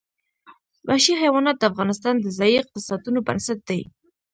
وحشي 0.87 1.13
حیوانات 1.21 1.55
د 1.59 1.63
افغانستان 1.71 2.15
د 2.19 2.27
ځایي 2.37 2.55
اقتصادونو 2.59 3.19
بنسټ 3.27 3.59
دی. 3.69 3.81